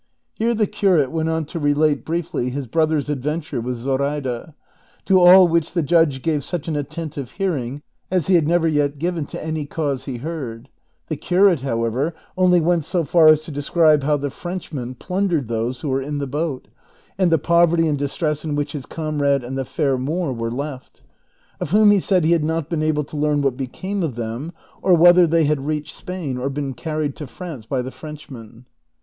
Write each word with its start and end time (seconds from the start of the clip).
Here 0.33 0.55
the 0.55 0.65
curate 0.65 1.11
went 1.11 1.29
on 1.29 1.45
to 1.45 1.59
relate 1.59 2.03
briefly 2.05 2.49
his 2.49 2.65
brother's 2.65 3.07
advent 3.07 3.51
ure 3.51 3.61
with 3.61 3.75
Zoraida; 3.77 4.55
to 5.05 5.19
all 5.19 5.47
which 5.47 5.73
the 5.73 5.83
judge 5.83 6.23
gave 6.23 6.43
such 6.43 6.67
an 6.67 6.75
attentive 6.75 7.33
hearing 7.33 7.83
as 8.09 8.25
he 8.25 8.33
had 8.33 8.47
never 8.47 8.67
yet 8.67 8.97
given 8.97 9.27
to 9.27 9.45
any 9.45 9.67
cause 9.67 10.05
he 10.05 10.17
heard. 10.17 10.63
^ 10.63 10.67
The 11.07 11.17
curate, 11.17 11.61
however, 11.61 12.15
only 12.35 12.59
went 12.59 12.83
so 12.83 13.03
far 13.03 13.27
as 13.27 13.41
to 13.41 13.51
describe 13.51 14.01
how 14.01 14.17
the 14.17 14.31
French 14.31 14.73
men 14.73 14.95
plundered 14.95 15.47
those 15.47 15.81
who 15.81 15.89
were 15.89 16.01
in 16.01 16.17
the 16.17 16.25
boat, 16.25 16.67
and 17.19 17.31
the 17.31 17.37
poverty 17.37 17.87
and 17.87 17.95
distress 17.99 18.43
in 18.43 18.55
which 18.55 18.71
his 18.71 18.87
comrade 18.87 19.43
and 19.43 19.55
the 19.55 19.65
fair 19.65 19.99
Moor 19.99 20.33
were 20.33 20.49
left; 20.49 21.03
of 21.59 21.69
whom 21.69 21.91
he 21.91 21.99
said 21.99 22.25
he 22.25 22.31
had 22.31 22.43
not 22.43 22.71
been 22.71 22.81
able 22.81 23.03
to 23.03 23.17
learn 23.17 23.43
what 23.43 23.55
became 23.55 24.01
of 24.01 24.15
them, 24.15 24.51
or 24.81 24.95
whether 24.95 25.27
they 25.27 25.43
had 25.43 25.67
reached 25.67 25.95
Spain, 25.95 26.39
or 26.39 26.49
been 26.49 26.73
carried 26.73 27.15
to 27.17 27.27
France 27.27 27.67
by 27.67 27.83
the 27.83 27.91
Frenchmen. 27.91 28.65